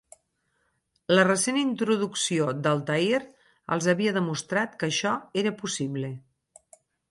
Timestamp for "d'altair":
2.67-3.21